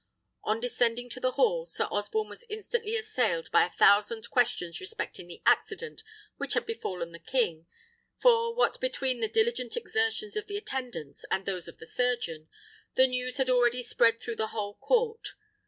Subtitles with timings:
[0.43, 5.27] On descending to the hall, Sir Osborne was instantly assailed by a thousand questions respecting
[5.27, 6.01] the accident
[6.37, 7.67] which had befallen the king;
[8.19, 12.49] for, what between the diligent exertions of the attendants and those of the surgeon,
[12.95, 15.33] the news had already spread through the whole court.